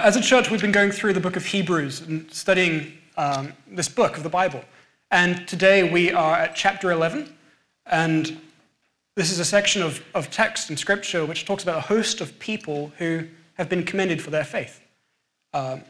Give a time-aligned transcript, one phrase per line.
[0.00, 3.52] Uh, as a church, we've been going through the book of Hebrews and studying um,
[3.66, 4.64] this book of the Bible.
[5.10, 7.30] And today we are at chapter 11.
[7.84, 8.40] And
[9.14, 12.38] this is a section of, of text in Scripture which talks about a host of
[12.38, 14.80] people who have been commended for their faith.
[15.52, 15.82] Um,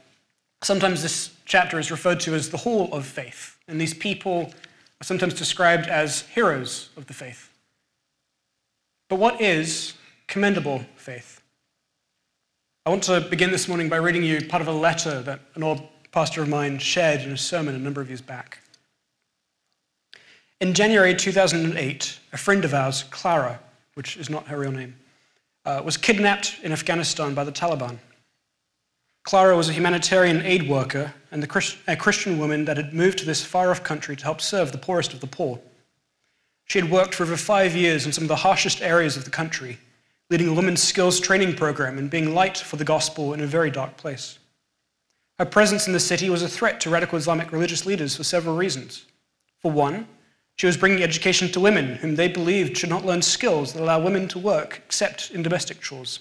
[0.61, 3.59] sometimes this chapter is referred to as the Hall of Faith.
[3.69, 4.53] And these people
[5.01, 7.49] are sometimes described as heroes of the faith.
[9.09, 9.95] But what is
[10.27, 11.39] commendable faith?
[12.87, 15.63] I want to begin this morning by reading you part of a letter that an
[15.63, 15.83] old
[16.13, 18.61] pastor of mine shared in a sermon a number of years back.
[20.63, 23.61] In January 2008, a friend of ours, Clara,
[23.95, 24.96] which is not her real name,
[25.67, 27.99] uh, was kidnapped in Afghanistan by the Taliban.
[29.25, 33.27] Clara was a humanitarian aid worker and Christ- a Christian woman that had moved to
[33.27, 35.61] this far off country to help serve the poorest of the poor.
[36.65, 39.31] She had worked for over five years in some of the harshest areas of the
[39.31, 39.81] country
[40.30, 43.70] leading a women's skills training program and being light for the gospel in a very
[43.70, 44.39] dark place.
[45.39, 48.56] Her presence in the city was a threat to radical Islamic religious leaders for several
[48.56, 49.06] reasons.
[49.59, 50.06] For one,
[50.56, 53.98] she was bringing education to women whom they believed should not learn skills that allow
[53.98, 56.20] women to work except in domestic chores.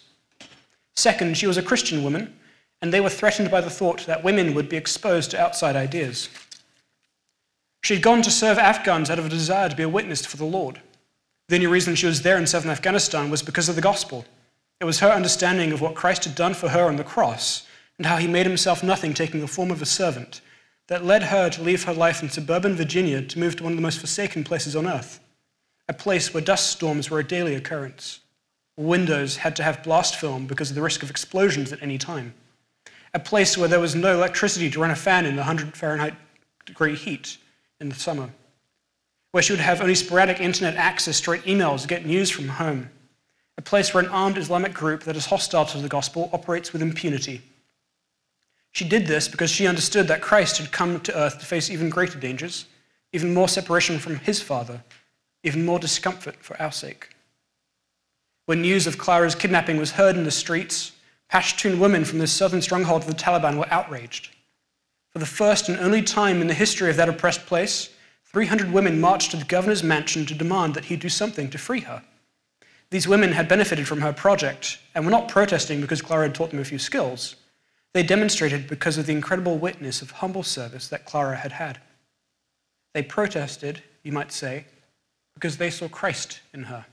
[0.96, 2.34] Second, she was a Christian woman,
[2.82, 6.30] and they were threatened by the thought that women would be exposed to outside ideas.
[7.84, 10.38] She had gone to serve Afghans out of a desire to be a witness for
[10.38, 10.82] the Lord.
[11.50, 14.24] The only reason she was there in southern Afghanistan was because of the gospel.
[14.80, 17.66] It was her understanding of what Christ had done for her on the cross
[17.98, 20.42] and how he made himself nothing, taking the form of a servant,
[20.90, 23.78] that led her to leave her life in suburban Virginia to move to one of
[23.78, 25.22] the most forsaken places on earth,
[25.88, 28.20] a place where dust storms were a daily occurrence.
[28.78, 32.36] Windows had to have blast film because of the risk of explosions at any time.
[33.16, 36.14] A place where there was no electricity to run a fan in 100 Fahrenheit
[36.68, 37.40] degree heat
[37.82, 38.30] in the summer
[39.32, 42.48] where she would have only sporadic internet access to write emails to get news from
[42.48, 42.90] home,
[43.58, 46.82] a place where an armed Islamic group that is hostile to the gospel operates with
[46.82, 47.42] impunity.
[48.72, 51.90] She did this because she understood that Christ had come to earth to face even
[51.90, 52.66] greater dangers,
[53.12, 54.84] even more separation from his Father,
[55.44, 57.10] even more discomfort for our sake.
[58.46, 60.92] When news of Clara's kidnapping was heard in the streets,
[61.32, 64.30] Pashtun women from the southern stronghold of the Taliban were outraged.
[65.10, 67.90] For the first and only time in the history of that oppressed place,
[68.32, 71.82] 300 women marched to the governor's mansion to demand that he do something to free
[71.82, 72.04] her.
[72.92, 76.52] These women had benefited from her project and were not protesting because Clara had taught
[76.52, 77.36] them a few skills.
[77.94, 81.80] They demonstrated because of the incredible witness of humble service that Clara had had.
[82.94, 84.66] They protested, you might say,
[85.34, 86.86] because they saw Christ in her.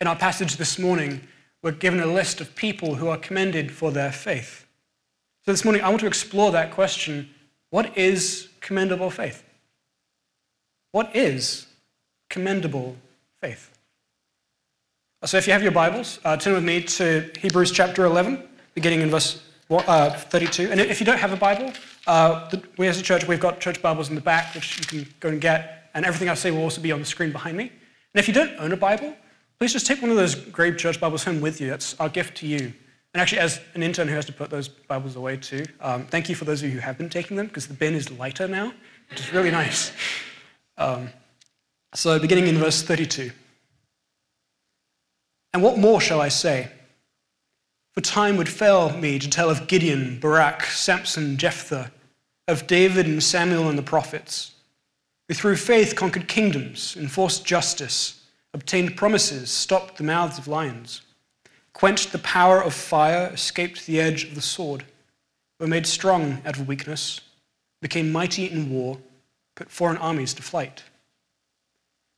[0.00, 1.26] In our passage this morning,
[1.62, 4.66] we're given a list of people who are commended for their faith.
[5.44, 7.30] So this morning, I want to explore that question
[7.70, 9.44] what is commendable faith?
[10.92, 11.66] What is
[12.30, 12.96] commendable
[13.40, 13.70] faith?
[15.24, 18.42] So, if you have your Bibles, uh, turn with me to Hebrews chapter 11,
[18.74, 20.70] beginning in verse uh, 32.
[20.70, 21.72] And if you don't have a Bible,
[22.06, 24.84] uh, the, we as a church, we've got church Bibles in the back, which you
[24.84, 25.90] can go and get.
[25.94, 27.64] And everything I say will also be on the screen behind me.
[27.64, 29.14] And if you don't own a Bible,
[29.58, 31.68] please just take one of those gray church Bibles home with you.
[31.68, 32.72] That's our gift to you.
[33.14, 36.28] And actually, as an intern who has to put those Bibles away too, um, thank
[36.28, 38.48] you for those of you who have been taking them because the bin is lighter
[38.48, 38.74] now,
[39.08, 39.92] which is really nice.
[40.76, 41.10] Um,
[41.94, 43.30] so, beginning in verse 32.
[45.52, 46.68] And what more shall I say?
[47.92, 51.92] For time would fail me to tell of Gideon, Barak, Samson, Jephthah,
[52.48, 54.56] of David and Samuel and the prophets,
[55.28, 61.02] who through faith conquered kingdoms, enforced justice, obtained promises, stopped the mouths of lions
[61.74, 64.84] quenched the power of fire, escaped the edge of the sword,
[65.60, 67.20] were made strong out of weakness,
[67.82, 68.96] became mighty in war,
[69.56, 70.82] put foreign armies to flight.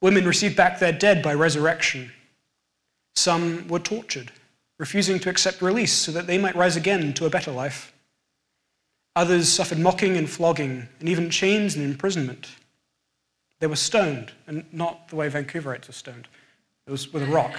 [0.00, 2.12] Women received back their dead by resurrection.
[3.14, 4.30] Some were tortured,
[4.78, 7.92] refusing to accept release so that they might rise again to a better life.
[9.16, 12.48] Others suffered mocking and flogging, and even chains and imprisonment.
[13.60, 16.28] They were stoned, and not the way Vancouverites are stoned.
[16.86, 17.58] It was with a rock.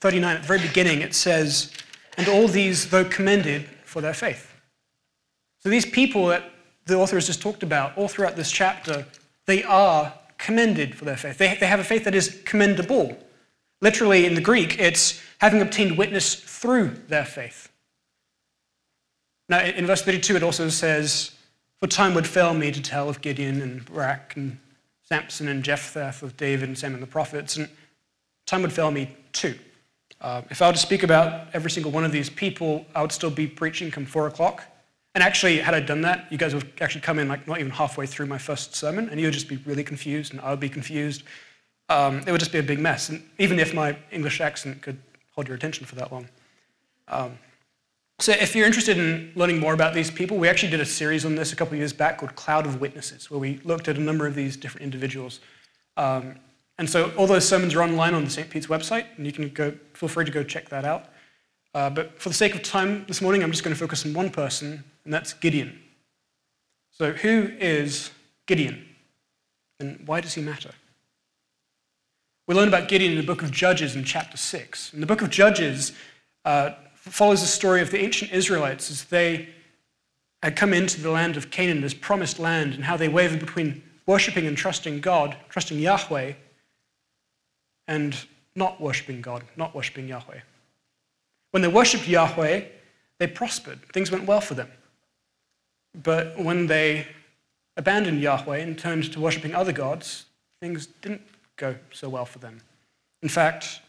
[0.00, 1.72] 39, at the very beginning, it says,
[2.16, 4.54] And all these, though commended for their faith.
[5.60, 6.50] So these people that
[6.86, 9.06] the author has just talked about all throughout this chapter,
[9.46, 11.38] they are commended for their faith.
[11.38, 13.16] They, they have a faith that is commendable.
[13.82, 17.70] Literally, in the Greek, it's having obtained witness through their faith.
[19.48, 21.32] Now, in verse 32, it also says,
[21.78, 24.58] For time would fail me to tell of Gideon and Barak and
[25.02, 27.68] Samson and Jephthah, of David and Samuel and the prophets, and
[28.46, 29.58] time would fail me too.
[30.20, 33.12] Uh, if I were to speak about every single one of these people, I would
[33.12, 34.64] still be preaching come four o'clock.
[35.14, 37.72] And actually, had I done that, you guys would actually come in like not even
[37.72, 40.60] halfway through my first sermon, and you would just be really confused, and I would
[40.60, 41.24] be confused.
[41.88, 44.98] Um, it would just be a big mess, and even if my English accent could
[45.34, 46.28] hold your attention for that long.
[47.08, 47.38] Um,
[48.20, 51.24] so, if you're interested in learning more about these people, we actually did a series
[51.24, 53.96] on this a couple of years back called Cloud of Witnesses, where we looked at
[53.96, 55.40] a number of these different individuals.
[55.96, 56.36] Um,
[56.80, 58.48] and so, all those sermons are online on the St.
[58.48, 61.10] Pete's website, and you can go, feel free to go check that out.
[61.74, 64.14] Uh, but for the sake of time this morning, I'm just going to focus on
[64.14, 65.78] one person, and that's Gideon.
[66.90, 68.10] So, who is
[68.46, 68.88] Gideon?
[69.78, 70.70] And why does he matter?
[72.46, 74.94] We learn about Gideon in the book of Judges in chapter 6.
[74.94, 75.92] In the book of Judges,
[76.46, 79.50] uh, follows the story of the ancient Israelites as they
[80.42, 83.82] had come into the land of Canaan, this promised land, and how they wavered between
[84.06, 86.32] worshipping and trusting God, trusting Yahweh,
[87.90, 88.16] and
[88.54, 90.40] not worshipping God, not worshipping Yahweh.
[91.50, 92.62] When they worshipped Yahweh,
[93.18, 93.80] they prospered.
[93.92, 94.70] Things went well for them.
[96.00, 97.08] But when they
[97.76, 100.26] abandoned Yahweh and turned to worshipping other gods,
[100.60, 101.22] things didn't
[101.56, 102.60] go so well for them.
[103.22, 103.80] In fact,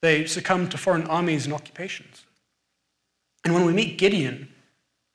[0.00, 2.24] they succumbed to foreign armies and occupations.
[3.44, 4.48] And when we meet Gideon,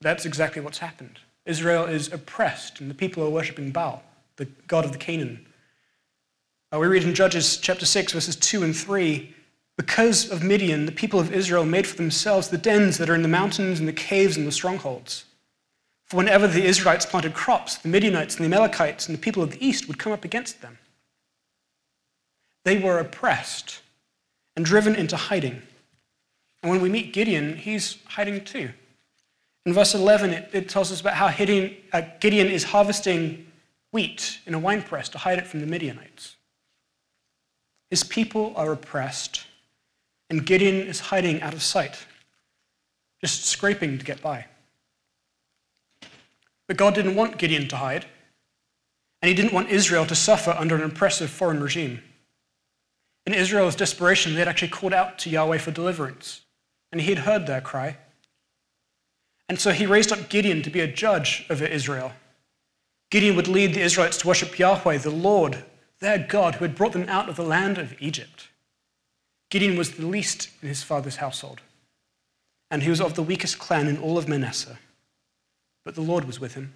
[0.02, 1.20] that's exactly what's happened.
[1.46, 4.02] Israel is oppressed, and the people are worshipping Baal,
[4.36, 5.45] the god of the Canaan.
[6.72, 9.32] Uh, we read in Judges chapter 6, verses 2 and 3
[9.76, 13.22] Because of Midian, the people of Israel made for themselves the dens that are in
[13.22, 15.26] the mountains and the caves and the strongholds.
[16.06, 19.52] For whenever the Israelites planted crops, the Midianites and the Amalekites and the people of
[19.52, 20.78] the east would come up against them.
[22.64, 23.80] They were oppressed
[24.56, 25.62] and driven into hiding.
[26.62, 28.70] And when we meet Gideon, he's hiding too.
[29.66, 33.46] In verse 11, it, it tells us about how Gideon, uh, Gideon is harvesting
[33.92, 36.36] wheat in a winepress to hide it from the Midianites.
[37.90, 39.46] His people are oppressed,
[40.28, 42.06] and Gideon is hiding out of sight,
[43.20, 44.46] just scraping to get by.
[46.66, 48.06] But God didn't want Gideon to hide,
[49.22, 52.02] and he didn't want Israel to suffer under an oppressive foreign regime.
[53.24, 56.42] In Israel's desperation, they had actually called out to Yahweh for deliverance
[56.92, 57.96] and he had heard their cry.
[59.48, 62.12] And so he raised up Gideon to be a judge over Israel.
[63.10, 65.62] Gideon would lead the Israelites to worship Yahweh, the Lord,
[66.00, 68.48] their God, who had brought them out of the land of Egypt.
[69.50, 71.60] Gideon was the least in his father's household,
[72.70, 74.78] and he was of the weakest clan in all of Manasseh.
[75.84, 76.74] But the Lord was with him,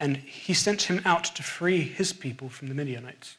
[0.00, 3.36] and he sent him out to free his people from the Midianites.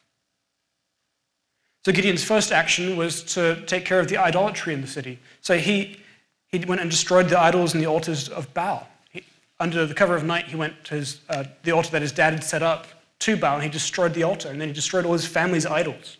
[1.84, 5.18] So Gideon's first action was to take care of the idolatry in the city.
[5.42, 5.98] So he,
[6.46, 8.88] he went and destroyed the idols and the altars of Baal.
[9.10, 9.22] He,
[9.60, 12.32] under the cover of night, he went to his, uh, the altar that his dad
[12.32, 12.86] had set up
[13.20, 16.18] to Baal, and he destroyed the altar, and then he destroyed all his family's idols.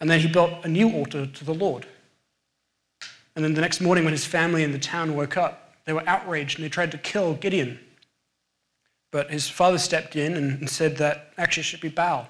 [0.00, 1.86] And then he built a new altar to the Lord.
[3.34, 6.06] And then the next morning, when his family in the town woke up, they were
[6.06, 7.78] outraged and they tried to kill Gideon.
[9.12, 12.28] But his father stepped in and said that actually it should be Baal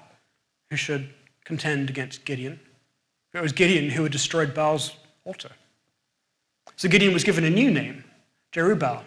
[0.69, 1.09] who should
[1.43, 2.59] contend against Gideon.
[3.33, 4.95] It was Gideon who had destroyed Baal's
[5.25, 5.51] altar.
[6.75, 8.03] So Gideon was given a new name,
[8.51, 9.03] Jerubbaal,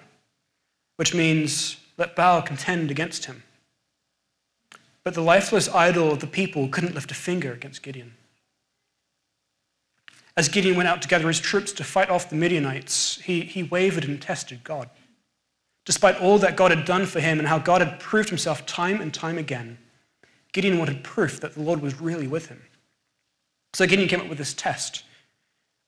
[0.96, 3.42] which means let Baal contend against him.
[5.04, 8.14] But the lifeless idol of the people couldn't lift a finger against Gideon.
[10.36, 13.62] As Gideon went out to gather his troops to fight off the Midianites, he, he
[13.62, 14.88] wavered and tested God.
[15.84, 19.00] Despite all that God had done for him and how God had proved himself time
[19.00, 19.78] and time again,
[20.52, 22.62] Gideon wanted proof that the Lord was really with him.
[23.72, 25.04] So Gideon came up with this test.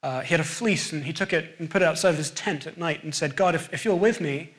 [0.02, 2.30] Uh, he had a fleece and he took it and put it outside of his
[2.30, 4.54] tent at night and said, God, if, if you're with me,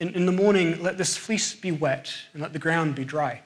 [0.00, 3.42] in, in the morning let this fleece be wet and let the ground be dry.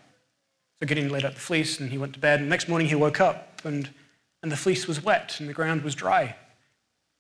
[0.80, 2.40] So Gideon laid out the fleece and he went to bed.
[2.40, 3.88] And the next morning he woke up and,
[4.42, 6.36] and the fleece was wet and the ground was dry.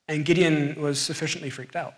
[0.08, 1.94] And Gideon was sufficiently freaked out.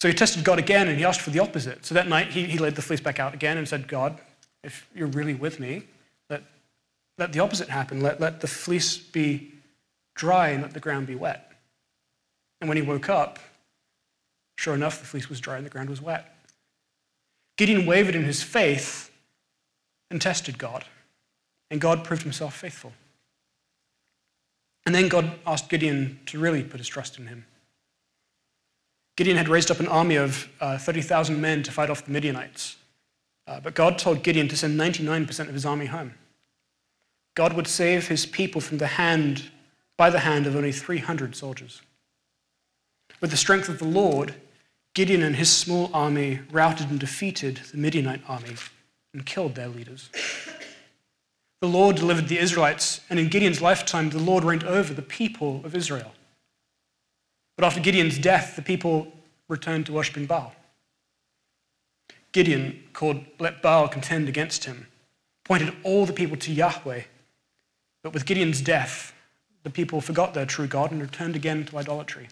[0.00, 1.86] So he tested God again and he asked for the opposite.
[1.86, 4.18] So that night he, he laid the fleece back out again and said, God,
[4.64, 5.84] if you're really with me,
[6.28, 6.42] let,
[7.18, 8.00] let the opposite happen.
[8.00, 9.52] Let, let the fleece be
[10.14, 11.52] dry and let the ground be wet.
[12.60, 13.38] And when he woke up,
[14.56, 16.34] sure enough, the fleece was dry and the ground was wet.
[17.56, 19.11] Gideon wavered in his faith
[20.12, 20.84] and tested God,
[21.70, 22.92] and God proved himself faithful.
[24.86, 27.46] And then God asked Gideon to really put his trust in him.
[29.16, 32.76] Gideon had raised up an army of uh, 30,000 men to fight off the Midianites.
[33.46, 36.14] Uh, but God told Gideon to send 99% of his army home.
[37.34, 39.50] God would save his people from the hand,
[39.96, 41.82] by the hand of only 300 soldiers.
[43.20, 44.34] With the strength of the Lord,
[44.94, 48.56] Gideon and his small army routed and defeated the Midianite army
[49.12, 50.10] and killed their leaders.
[51.60, 55.60] The Lord delivered the Israelites, and in Gideon's lifetime, the Lord reigned over the people
[55.64, 56.12] of Israel.
[57.56, 59.12] But after Gideon's death, the people
[59.48, 60.54] returned to worshipping Baal.
[62.32, 64.88] Gideon called, Let Baal contend against him,
[65.44, 67.02] pointed all the people to Yahweh.
[68.02, 69.14] But with Gideon's death,
[69.62, 72.28] the people forgot their true God and returned again to idolatry.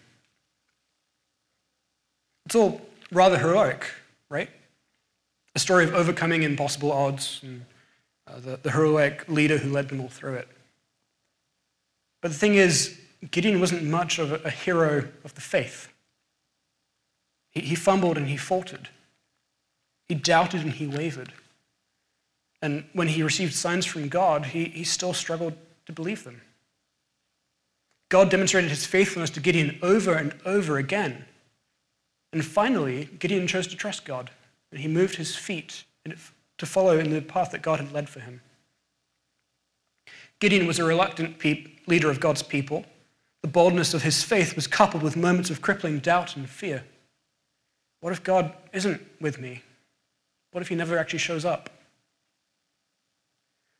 [2.45, 3.89] It's all rather heroic,
[4.27, 4.49] right?
[5.55, 7.65] A story of overcoming impossible odds and
[8.27, 10.47] uh, the, the heroic leader who led them all through it.
[12.21, 15.89] But the thing is, Gideon wasn't much of a, a hero of the faith.
[17.51, 18.89] He, he fumbled and he faltered.
[20.07, 21.33] He doubted and he wavered.
[22.61, 25.53] And when he received signs from God, he, he still struggled
[25.85, 26.41] to believe them.
[28.09, 31.25] God demonstrated his faithfulness to Gideon over and over again.
[32.33, 34.29] And finally, Gideon chose to trust God,
[34.71, 35.83] and he moved his feet
[36.57, 38.41] to follow in the path that God had led for him.
[40.39, 42.85] Gideon was a reluctant pe- leader of God's people.
[43.41, 46.83] The boldness of his faith was coupled with moments of crippling doubt and fear.
[47.99, 49.61] What if God isn't with me?
[50.51, 51.69] What if he never actually shows up?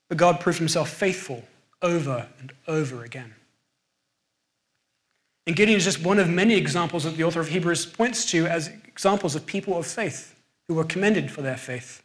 [0.09, 1.43] But God proved himself faithful
[1.81, 3.33] over and over again.
[5.47, 8.45] And Gideon is just one of many examples that the author of Hebrews points to
[8.45, 10.35] as examples of people of faith
[10.71, 12.01] who were commended for their faith.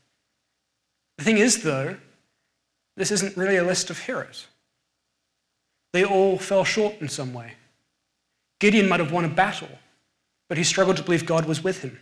[1.18, 1.98] The thing is, though,
[2.96, 4.48] this isn't really a list of heroes.
[5.92, 7.52] They all fell short in some way.
[8.58, 9.68] Gideon might have won a battle,
[10.48, 12.00] but he struggled to believe God was with him.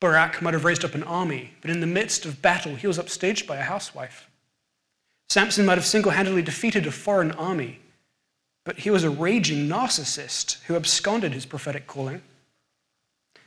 [0.00, 2.98] Barak might have raised up an army, but in the midst of battle, he was
[2.98, 4.30] upstaged by a housewife.
[5.28, 7.78] Samson might have single handedly defeated a foreign army,
[8.64, 12.22] but he was a raging narcissist who absconded his prophetic calling.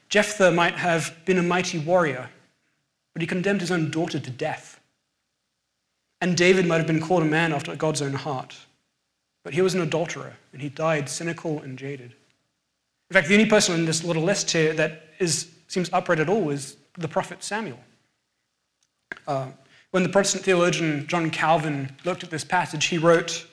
[0.09, 2.29] Jephthah might have been a mighty warrior,
[3.13, 4.79] but he condemned his own daughter to death.
[6.21, 8.55] And David might have been called a man after God's own heart,
[9.43, 12.13] but he was an adulterer, and he died cynical and jaded.
[13.09, 16.29] In fact, the only person in this little list here that is, seems upright at
[16.29, 17.79] all is the prophet Samuel.
[19.27, 19.47] Uh,
[19.91, 23.45] when the Protestant theologian John Calvin looked at this passage, he wrote,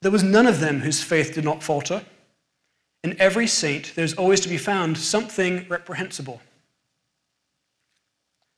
[0.00, 2.04] there was none of them whose faith did not falter.
[3.04, 6.40] In every saint, there's always to be found something reprehensible.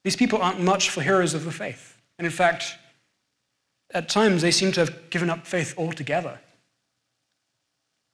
[0.02, 1.97] These people aren't much for heroes of the faith.
[2.18, 2.76] And in fact,
[3.92, 6.38] at times they seem to have given up faith altogether.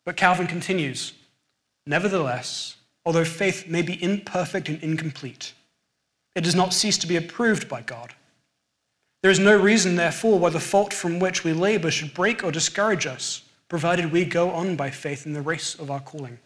[0.04, 1.12] But Calvin continues
[1.87, 5.52] Nevertheless, although faith may be imperfect and incomplete,
[6.35, 8.14] it does not cease to be approved by God.
[9.23, 12.50] There is no reason, therefore, why the fault from which we labor should break or
[12.50, 16.38] discourage us, provided we go on by faith in the race of our calling.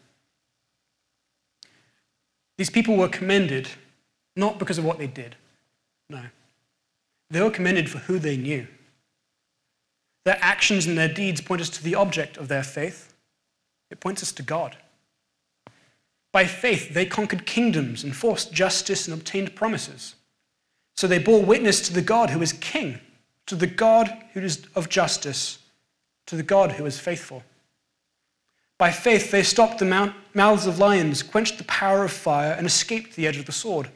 [2.57, 3.69] These people were commended
[4.37, 5.37] not because of what they did,
[6.09, 6.23] no.
[7.31, 8.67] They were commended for who they knew.
[10.25, 13.15] Their actions and their deeds point us to the object of their faith,
[13.91, 14.77] it points us to God.
[16.33, 20.15] By faith, they conquered kingdoms, enforced justice, and obtained promises.
[20.97, 23.01] So they bore witness to the God who is king,
[23.47, 25.59] to the God who is of justice,
[26.31, 27.43] to the God who is faithful.
[28.79, 33.17] By faith, they stopped the mouths of lions, quenched the power of fire, and escaped
[33.17, 33.91] the edge of the sword.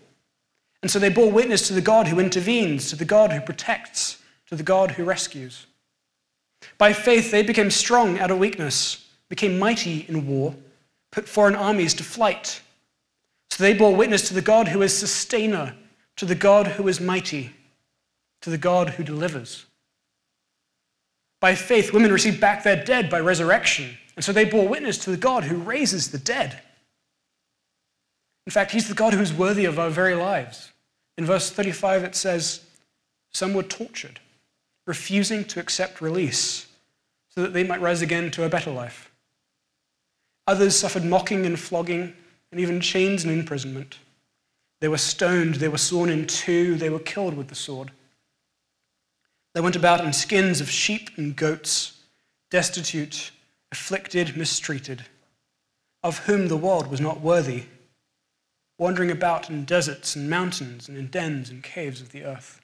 [0.83, 4.21] And so they bore witness to the God who intervenes, to the God who protects,
[4.49, 5.67] to the God who rescues.
[6.77, 10.57] By faith, they became strong out of weakness, became mighty in war,
[11.13, 12.61] put foreign armies to flight.
[13.51, 15.77] So they bore witness to the God who is sustainer,
[16.17, 17.53] to the God who is mighty,
[18.41, 19.67] to the God who delivers.
[21.45, 25.11] By faith, women received back their dead by resurrection, and so they bore witness to
[25.11, 26.59] the God who raises the dead.
[28.47, 30.73] In fact, He's the God who is worthy of our very lives.
[31.19, 32.65] In verse 35, it says,
[33.31, 34.21] Some were tortured,
[34.87, 36.67] refusing to accept release
[37.29, 39.13] so that they might rise again to a better life.
[40.47, 42.15] Others suffered mocking and flogging,
[42.53, 43.99] and even chains and imprisonment.
[44.81, 47.91] They were stoned, they were sawn in two, they were killed with the sword.
[49.55, 52.03] They went about in skins of sheep and goats,
[52.51, 53.31] destitute,
[53.71, 55.05] afflicted, mistreated,
[56.03, 57.65] of whom the world was not worthy,
[58.79, 62.61] wandering about in deserts and mountains and in dens and caves of the earth.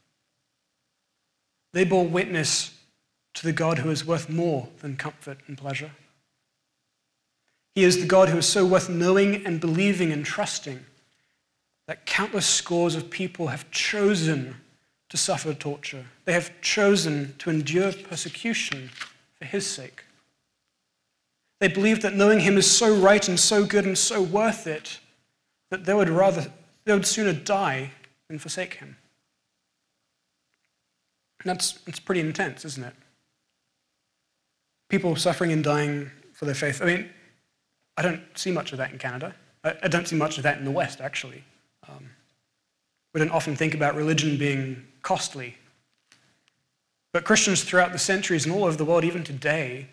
[1.72, 2.76] They bore witness
[3.34, 5.92] to the God who is worth more than comfort and pleasure.
[7.76, 10.84] He is the God who is so worth knowing and believing and trusting
[11.86, 14.56] that countless scores of people have chosen
[15.10, 16.06] to suffer torture.
[16.24, 18.90] They have chosen to endure persecution
[19.38, 20.04] for his sake.
[21.58, 24.98] They believe that knowing him is so right and so good and so worth it
[25.70, 26.50] that they would rather,
[26.84, 27.90] they would sooner die
[28.28, 28.96] than forsake him.
[31.42, 32.94] And that's, that's pretty intense, isn't it?
[34.88, 36.80] People suffering and dying for their faith.
[36.80, 37.10] I mean,
[37.96, 39.34] I don't see much of that in Canada.
[39.64, 41.44] I, I don't see much of that in the West, actually.
[41.88, 42.10] Um,
[43.12, 45.56] we don't often think about religion being costly.
[47.12, 49.88] But Christians throughout the centuries and all over the world, even today,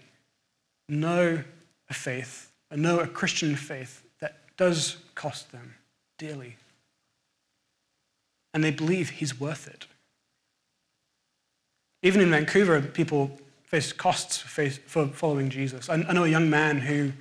[0.87, 1.43] know
[1.89, 5.75] a faith, know a Christian faith that does cost them
[6.17, 6.57] dearly.
[8.53, 9.87] And they believe he's worth it.
[12.03, 13.31] Even in Vancouver, people
[13.63, 15.89] face costs for following Jesus.
[15.89, 17.11] I know a young man who,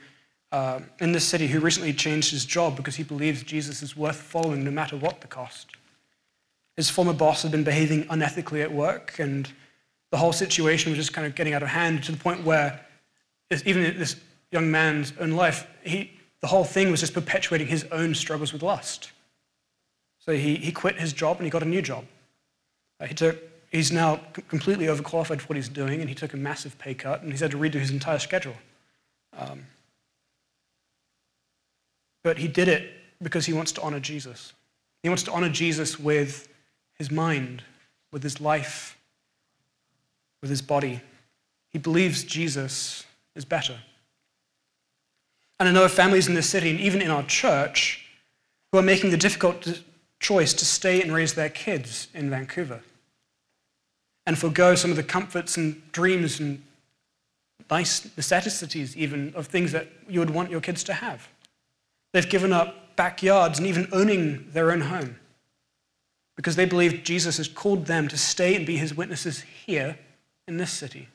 [0.52, 4.16] uh, in this city, who recently changed his job because he believes Jesus is worth
[4.16, 5.75] following no matter what the cost.
[6.76, 9.50] His former boss had been behaving unethically at work, and
[10.10, 12.80] the whole situation was just kind of getting out of hand to the point where,
[13.64, 14.16] even in this
[14.52, 18.62] young man's own life, he, the whole thing was just perpetuating his own struggles with
[18.62, 19.10] lust.
[20.18, 22.04] So he, he quit his job and he got a new job.
[23.00, 23.38] Uh, he took,
[23.70, 27.22] he's now completely overqualified for what he's doing, and he took a massive pay cut,
[27.22, 28.56] and he's had to redo his entire schedule.
[29.38, 29.66] Um,
[32.22, 32.92] but he did it
[33.22, 34.52] because he wants to honor Jesus.
[35.02, 36.48] He wants to honor Jesus with
[36.98, 37.62] his mind,
[38.12, 38.96] with his life,
[40.40, 41.00] with his body.
[41.72, 43.78] He believes Jesus is better.
[45.58, 48.06] And I know of families in this city and even in our church
[48.72, 49.82] who are making the difficult
[50.20, 52.80] choice to stay and raise their kids in Vancouver
[54.26, 56.62] and forego some of the comforts and dreams and
[57.70, 61.28] nice necessities, even of things that you would want your kids to have.
[62.12, 65.16] They've given up backyards and even owning their own home
[66.36, 69.98] because they believe Jesus has called them to stay and be his witnesses here
[70.46, 71.08] in this city.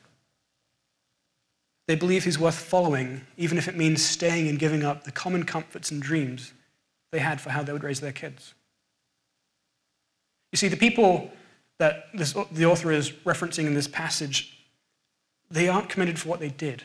[1.87, 5.43] They believe he's worth following, even if it means staying and giving up the common
[5.43, 6.53] comforts and dreams
[7.11, 8.53] they had for how they would raise their kids.
[10.51, 11.31] You see, the people
[11.79, 14.57] that this, the author is referencing in this passage,
[15.49, 16.83] they aren't committed for what they did.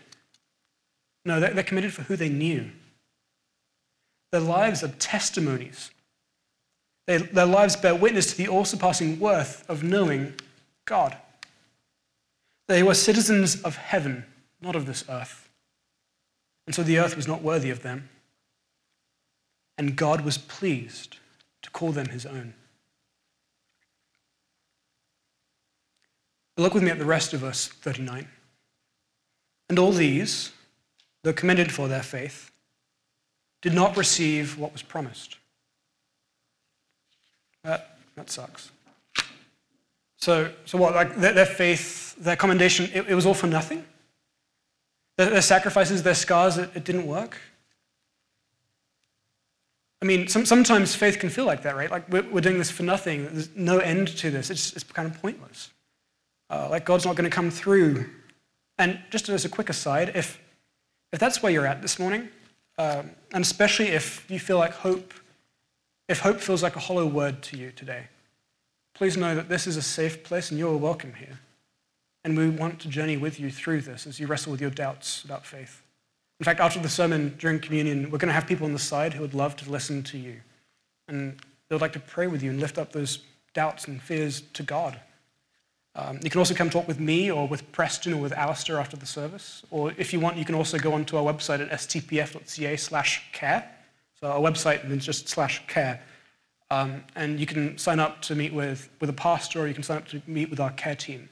[1.25, 2.71] No, they're, they're committed for who they knew.
[4.33, 5.91] Their lives are testimonies
[7.07, 10.35] they, their lives bear witness to the all surpassing worth of knowing
[10.85, 11.17] God.
[12.69, 14.25] They were citizens of heaven,
[14.61, 15.49] not of this earth.
[16.67, 18.09] And so the earth was not worthy of them.
[19.79, 21.19] And God was pleased
[21.63, 22.55] to call them his own.
[26.57, 28.27] But look with me at the rest of verse 39.
[29.69, 30.53] And all these,
[31.23, 32.51] though commended for their faith,
[33.63, 35.37] did not receive what was promised.
[37.67, 38.71] That, that sucks.
[40.19, 40.95] So, so what?
[40.95, 43.85] Like their, their faith, their commendation, it, it, was all for nothing?
[45.17, 47.39] Their, their sacrifices, their scars, it, it, didn't work?
[50.01, 51.91] I mean, some, sometimes faith can feel like that, right?
[51.91, 53.25] Like we're, we're, doing this for nothing.
[53.25, 54.51] There's no end to this.
[54.51, 55.71] It's, it's kind of pointless.
[56.49, 58.07] Uh, like God's not going to come through.
[58.79, 60.41] And just as a quick aside, if,
[61.13, 62.29] if that's where you're at this morning,
[62.79, 65.13] um, and especially if you feel like hope
[66.09, 68.09] if hope feels like a hollow word to you today,
[68.95, 71.39] please know that this is a safe place and you're welcome here.
[72.25, 75.25] And we want to journey with you through this as you wrestle with your doubts
[75.25, 75.83] about faith.
[76.41, 79.15] In fact, after the sermon during communion, we're going to have people on the side
[79.15, 80.41] who would love to listen to you.
[81.09, 81.39] And
[81.69, 83.21] they would like to pray with you and lift up those
[83.55, 85.01] doubts and fears to God.
[85.95, 88.97] Um, you can also come talk with me or with Preston or with Alistair after
[88.97, 89.63] the service.
[89.71, 93.76] Or if you want, you can also go onto our website at stpf.ca slash care
[94.21, 96.03] so our website is just slash care.
[96.71, 99.83] Um, and you can sign up to meet with, with a pastor or you can
[99.83, 101.29] sign up to meet with our care team.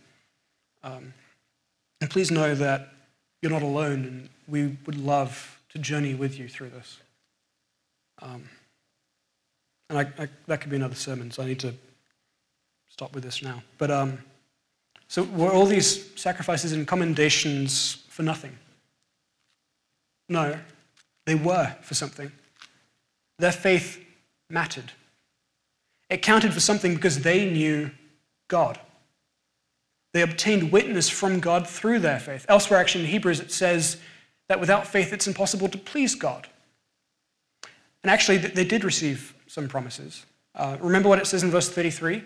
[0.83, 1.13] Um,
[2.01, 2.93] and please know that
[3.43, 7.01] you're not alone and we would love to journey with you through this.
[8.23, 8.49] Um,
[9.91, 11.75] and I, I, that could be another sermon, so I need to
[12.89, 13.63] stop with this now.
[13.77, 14.19] But um,
[15.09, 18.57] so were all these sacrifices and commendations for nothing?
[20.29, 20.57] No,
[21.27, 22.31] they were for something.
[23.39, 24.03] Their faith
[24.49, 24.93] mattered.
[26.11, 27.91] It counted for something because they knew
[28.49, 28.79] God.
[30.13, 32.47] They obtained witness from God through their faith.
[32.49, 33.97] Elsewhere, actually, in Hebrews, it says
[34.49, 36.47] that without faith it's impossible to please God.
[38.03, 40.25] And actually, they did receive some promises.
[40.55, 42.23] Uh, remember what it says in verse 33?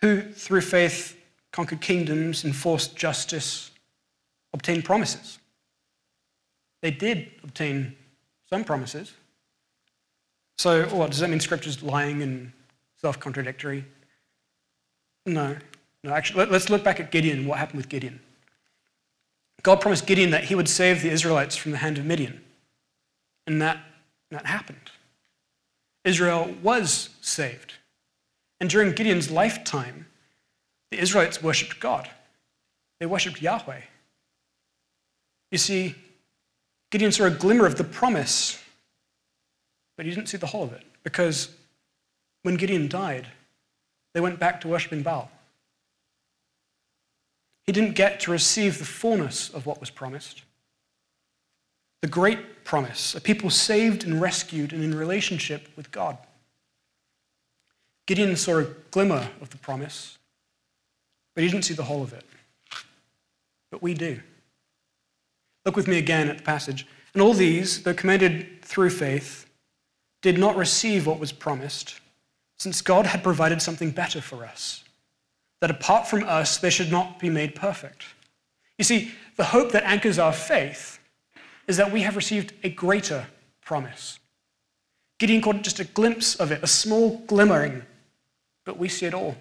[0.00, 1.16] Who, through faith,
[1.52, 3.70] conquered kingdoms, enforced justice,
[4.52, 5.38] obtained promises.
[6.82, 7.96] They did obtain
[8.50, 9.12] some promises.
[10.58, 11.40] So, what does that mean?
[11.40, 12.52] Scripture's lying and
[13.00, 13.84] self-contradictory?
[15.26, 15.56] No,
[16.02, 16.12] no.
[16.12, 17.46] Actually, let's look back at Gideon.
[17.46, 18.20] What happened with Gideon?
[19.62, 22.40] God promised Gideon that he would save the Israelites from the hand of Midian,
[23.46, 23.78] and that
[24.30, 24.90] that happened.
[26.04, 27.74] Israel was saved.
[28.60, 30.06] And during Gideon's lifetime,
[30.90, 32.08] the Israelites worshipped God.
[33.00, 33.80] They worshipped Yahweh.
[35.50, 35.94] You see,
[36.90, 38.62] Gideon saw a glimmer of the promise,
[39.96, 41.50] but he didn't see the whole of it because
[42.42, 43.26] when Gideon died,
[44.14, 45.30] they went back to worshipping Baal.
[47.64, 50.42] He didn't get to receive the fullness of what was promised.
[52.02, 56.16] The great promise, a people saved and rescued and in relationship with God.
[58.06, 60.16] Gideon saw a glimmer of the promise,
[61.34, 62.24] but he didn't see the whole of it.
[63.70, 64.20] But we do.
[65.64, 66.86] Look with me again at the passage.
[67.12, 69.45] And all these, though commended through faith,
[70.26, 72.00] did not receive what was promised,
[72.58, 74.82] since God had provided something better for us,
[75.60, 78.02] that apart from us they should not be made perfect.
[78.76, 80.98] You see, the hope that anchors our faith
[81.68, 83.24] is that we have received a greater
[83.60, 84.18] promise.
[85.20, 87.82] Gideon caught just a glimpse of it, a small glimmering,
[88.64, 89.36] but we see it all.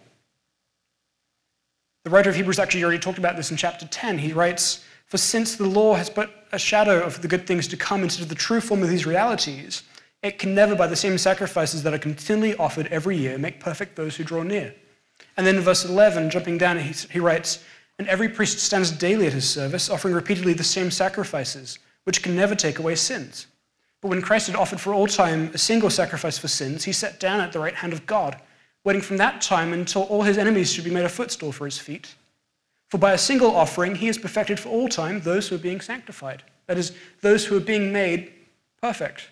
[2.03, 4.19] The writer of Hebrews actually already talked about this in chapter 10.
[4.19, 7.75] He writes, For since the law has but a shadow of the good things to
[7.75, 9.81] come instead of the true form of these realities,
[10.25, 13.95] it can never, by the same sacrifices that are continually offered every year, make perfect
[13.95, 14.73] those who draw near.
[15.37, 17.63] And then in verse 11, jumping down, he, he writes,
[17.99, 22.35] And every priest stands daily at his service, offering repeatedly the same sacrifices which can
[22.35, 23.47] never take away sins.
[24.01, 27.19] But when Christ had offered for all time a single sacrifice for sins, he sat
[27.19, 28.39] down at the right hand of God,
[28.83, 31.79] waiting from that time until all his enemies should be made a footstool for his
[31.79, 32.13] feet.
[32.89, 35.81] For by a single offering, he has perfected for all time those who are being
[35.81, 36.43] sanctified.
[36.67, 38.31] That is, those who are being made
[38.81, 39.29] perfect.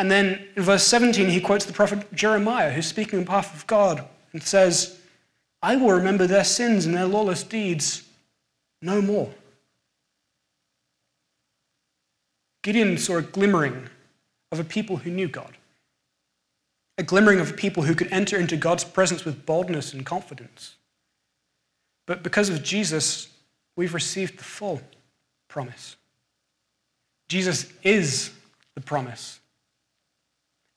[0.00, 3.66] And then in verse 17, he quotes the prophet Jeremiah, who's speaking on behalf of
[3.66, 4.98] God, and says,
[5.60, 8.04] I will remember their sins and their lawless deeds
[8.80, 9.30] no more.
[12.62, 13.90] Gideon saw a glimmering
[14.50, 15.58] of a people who knew God,
[16.96, 20.76] a glimmering of a people who could enter into God's presence with boldness and confidence.
[22.06, 23.28] But because of Jesus,
[23.76, 24.80] we've received the full
[25.46, 25.96] promise.
[27.28, 28.30] Jesus is
[28.74, 29.39] the promise.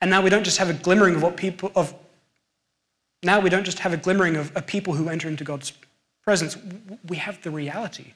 [0.04, 1.94] And now we don't just have a glimmering of what people of
[3.24, 5.72] now we don't just have a glimmering of, of people who enter into God's
[6.26, 6.58] presence.
[7.08, 8.12] We have the reality.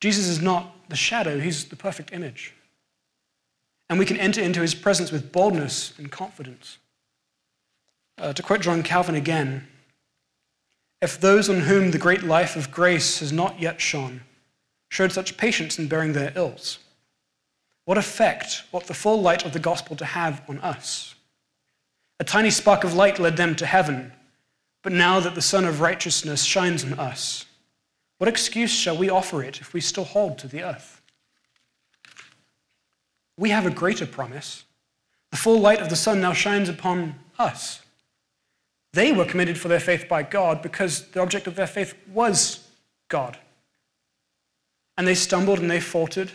[0.00, 2.54] Jesus is not the shadow, he's the perfect image.
[3.90, 6.78] And we can enter into his presence with boldness and confidence.
[8.16, 9.68] Uh, to quote John Calvin again,
[11.02, 14.22] if those on whom the great life of grace has not yet shone
[14.88, 16.78] showed such patience in bearing their ills,
[17.84, 21.14] what effect ought the full light of the gospel to have on us?
[22.20, 24.12] A tiny spark of light led them to heaven,
[24.82, 27.46] but now that the Sun of righteousness shines on us,
[28.18, 31.02] what excuse shall we offer it if we still hold to the earth?
[33.36, 34.64] We have a greater promise.
[35.30, 37.82] The full light of the sun now shines upon us.
[38.92, 42.66] They were committed for their faith by God because the object of their faith was
[43.08, 43.36] God.
[44.96, 46.30] And they stumbled and they faltered,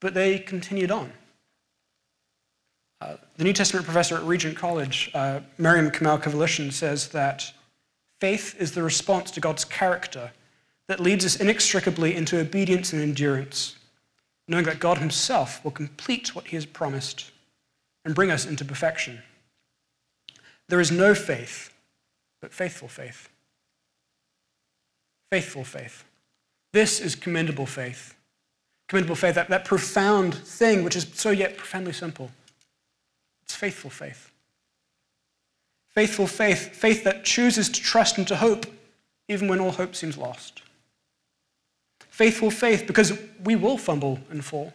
[0.00, 1.12] but they continued on.
[3.00, 7.52] Uh, the New Testament professor at Regent College, uh, Mariam Kovalishyn, says that
[8.20, 10.32] faith is the response to God's character
[10.88, 13.76] that leads us inextricably into obedience and endurance,
[14.48, 17.30] knowing that God Himself will complete what He has promised
[18.04, 19.22] and bring us into perfection.
[20.68, 21.72] There is no faith
[22.40, 23.28] but faithful faith.
[25.30, 26.04] Faithful faith.
[26.72, 28.14] This is commendable faith.
[28.88, 32.30] Commendable faith, that, that profound thing which is so yet profoundly simple.
[33.42, 34.30] It's faithful faith.
[35.88, 38.66] Faithful faith, faith that chooses to trust and to hope
[39.28, 40.62] even when all hope seems lost
[42.18, 44.74] faithful faith because we will fumble and fall.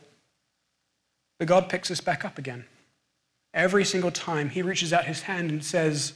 [1.38, 2.64] But God picks us back up again.
[3.54, 6.14] Every single time, He reaches out His hand and says,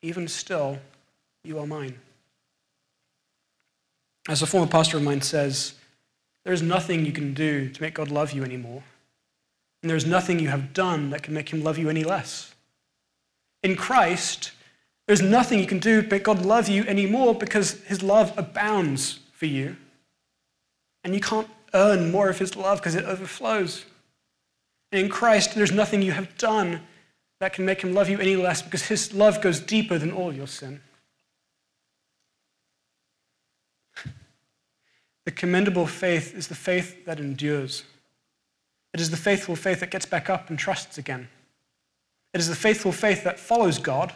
[0.00, 0.78] Even still,
[1.44, 1.98] you are mine.
[4.30, 5.74] As a former pastor of mine says,
[6.46, 8.84] there's nothing you can do to make God love you anymore.
[9.82, 12.54] And there's nothing you have done that can make him love you any less.
[13.64, 14.52] In Christ,
[15.08, 19.18] there's nothing you can do to make God love you anymore because his love abounds
[19.32, 19.76] for you.
[21.02, 23.84] And you can't earn more of his love because it overflows.
[24.92, 26.80] And in Christ, there's nothing you have done
[27.40, 30.32] that can make him love you any less because his love goes deeper than all
[30.32, 30.80] your sin.
[35.26, 37.82] The commendable faith is the faith that endures.
[38.94, 41.28] It is the faithful faith that gets back up and trusts again.
[42.32, 44.14] It is the faithful faith that follows God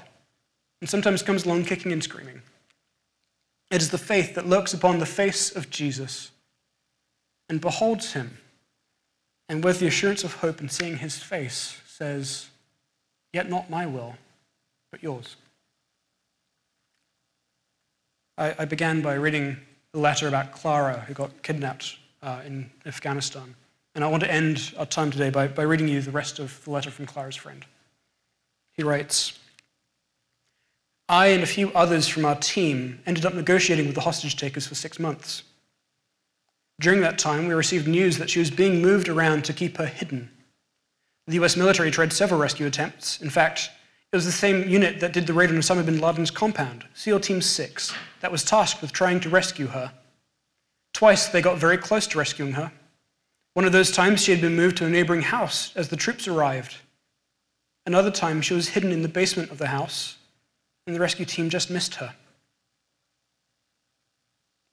[0.81, 2.41] and sometimes comes along kicking and screaming.
[3.71, 6.31] It is the faith that looks upon the face of Jesus
[7.49, 8.39] and beholds him
[9.49, 12.51] and with the assurance of hope and seeing his face, says,
[13.33, 14.15] Yet not my will,
[14.93, 15.35] but yours.
[18.39, 19.57] I, I began by reading
[19.95, 23.55] a letter about Clara, who got kidnapped uh, in Afghanistan.
[23.95, 26.63] And I want to end our time today by, by reading you the rest of
[26.65, 27.65] the letter from Clara's friend.
[28.73, 29.39] He writes
[31.09, 34.69] I and a few others from our team ended up negotiating with the hostage takers
[34.69, 35.43] for six months.
[36.81, 39.87] During that time, we received news that she was being moved around to keep her
[39.87, 40.31] hidden.
[41.27, 43.21] The US military tried several rescue attempts.
[43.21, 43.71] In fact,
[44.13, 47.21] it was the same unit that did the raid on Osama bin Laden's compound, SEAL
[47.21, 49.93] Team 6, that was tasked with trying to rescue her.
[50.93, 52.73] Twice they got very close to rescuing her.
[53.55, 56.27] One of those times she had been moved to a neighboring house as the troops
[56.27, 56.77] arrived.
[57.87, 60.17] Another time she was hidden in the basement of the house,
[60.87, 62.15] and the rescue team just missed her.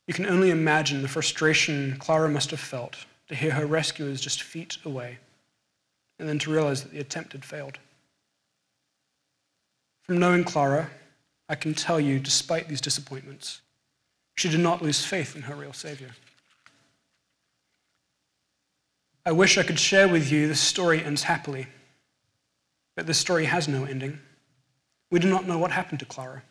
[0.08, 4.42] You can only imagine the frustration Clara must have felt to hear her rescuers just
[4.42, 5.20] feet away,
[6.18, 7.78] and then to realize that the attempt had failed.
[10.08, 10.90] From knowing Clara,
[11.50, 13.62] I can tell you, despite these disappointments,
[14.36, 16.12] she did not lose faith in her real Savior.
[19.26, 21.68] I wish I could share with you this story ends happily,
[22.96, 24.20] but this story has no ending.
[25.12, 26.44] We do not know what happened to Clara.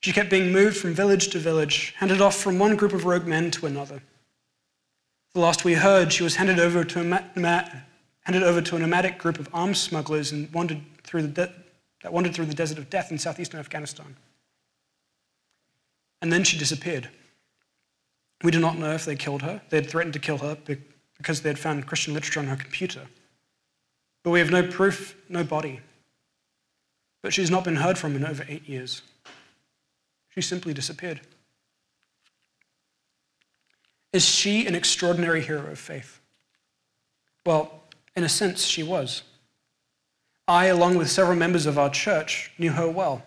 [0.00, 3.26] She kept being moved from village to village, handed off from one group of rogue
[3.26, 4.02] men to another.
[5.34, 7.82] The last we heard, she was handed over to a,
[8.22, 11.54] handed over to a nomadic group of arms smugglers and wandered through the de-
[12.02, 14.16] that wandered through the desert of death in southeastern Afghanistan.
[16.20, 17.08] And then she disappeared.
[18.42, 19.60] We do not know if they killed her.
[19.68, 20.56] They had threatened to kill her
[21.16, 23.02] because they had found Christian literature on her computer.
[24.22, 25.80] But we have no proof, no body.
[27.22, 29.02] But she's not been heard from in over eight years.
[30.30, 31.20] She simply disappeared.
[34.12, 36.20] Is she an extraordinary hero of faith?
[37.44, 37.82] Well,
[38.16, 39.22] in a sense, she was.
[40.48, 43.22] I, along with several members of our church, knew her well.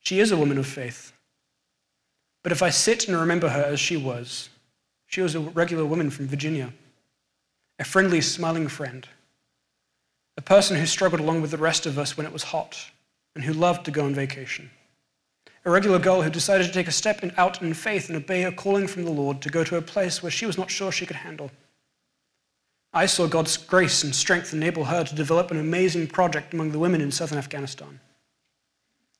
[0.00, 1.12] She is a woman of faith.
[2.42, 4.48] But if I sit and remember her as she was,
[5.06, 6.72] she was a regular woman from Virginia,
[7.78, 9.06] a friendly, smiling friend,
[10.38, 12.90] a person who struggled along with the rest of us when it was hot
[13.34, 14.70] and who loved to go on vacation,
[15.66, 18.52] a regular girl who decided to take a step out in faith and obey a
[18.52, 21.04] calling from the Lord to go to a place where she was not sure she
[21.04, 21.50] could handle.
[22.96, 26.78] I saw God's grace and strength enable her to develop an amazing project among the
[26.78, 28.00] women in southern Afghanistan.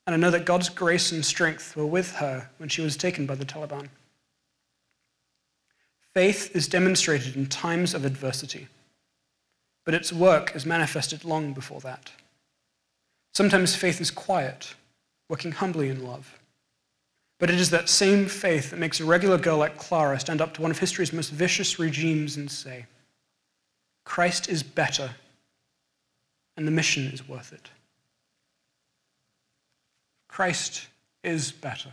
[0.06, 3.26] And I know that God's grace and strength were with her when she was taken
[3.26, 3.90] by the Taliban.
[6.14, 8.68] Faith is demonstrated in times of adversity,
[9.84, 12.10] but its work is manifested long before that.
[13.34, 14.74] Sometimes faith is quiet,
[15.28, 16.38] working humbly in love.
[17.38, 20.54] But it is that same faith that makes a regular girl like Clara stand up
[20.54, 22.86] to one of history's most vicious regimes and say,
[24.06, 25.10] Christ is better,
[26.56, 27.68] and the mission is worth it.
[30.28, 30.86] Christ
[31.24, 31.90] is better,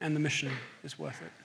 [0.00, 0.52] and the mission
[0.84, 1.41] is worth it.